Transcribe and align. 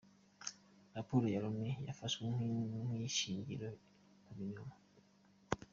Raporo 0.95 1.25
ya 1.33 1.39
Loni 1.43 1.71
yafashwe 1.87 2.25
nk’ishingiye 2.85 3.67
ku 4.25 4.31
binyoma. 4.37 4.75